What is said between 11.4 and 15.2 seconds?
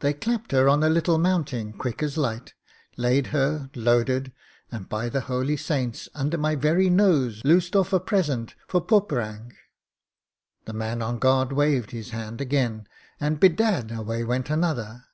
waved his hand again, and bedad! away went another.